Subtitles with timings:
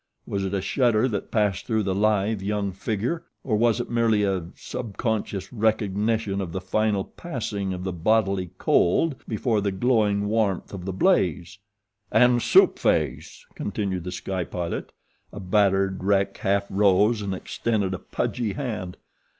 [0.25, 4.23] Was it a shudder that passed through the lithe, young figure or was it merely
[4.23, 10.73] a subconscious recognition of the final passing of the bodily cold before the glowing warmth
[10.73, 11.59] of the blaze?
[12.11, 14.91] "And Soup Face," continued The Sky Pilot.
[15.31, 18.97] A battered wreck half rose and extended a pudgy hand.